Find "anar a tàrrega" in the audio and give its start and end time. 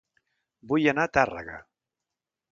0.91-1.59